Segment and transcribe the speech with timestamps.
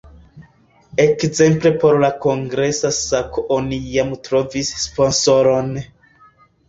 [1.03, 5.71] Ekzemple por la kongresa sako oni jam trovis sponsoron.